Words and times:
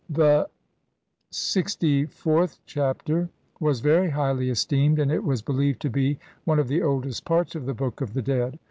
The 0.09 0.49
LXIVth 1.31 2.57
Chapter 2.65 3.29
was 3.59 3.81
very 3.81 4.09
highly 4.09 4.49
esteemed, 4.49 4.97
and 4.97 5.11
it 5.11 5.23
was 5.23 5.43
believed 5.43 5.79
to 5.83 5.91
be 5.91 6.17
one 6.43 6.57
of 6.57 6.69
the 6.69 6.81
oldest 6.81 7.23
parts 7.23 7.53
of 7.53 7.67
the 7.67 7.75
Book 7.75 8.01
of 8.01 8.15
the 8.15 8.23
Dead. 8.23 8.57